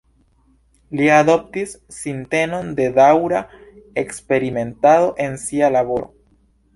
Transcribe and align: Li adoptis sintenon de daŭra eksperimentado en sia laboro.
Li 0.99 1.09
adoptis 1.17 1.75
sintenon 1.97 2.71
de 2.79 2.87
daŭra 2.95 3.41
eksperimentado 4.03 5.13
en 5.27 5.37
sia 5.43 5.71
laboro. 5.77 6.09